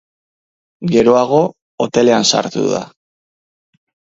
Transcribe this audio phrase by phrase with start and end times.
[0.95, 1.41] Geroago,
[1.87, 2.81] hotelean sartu da.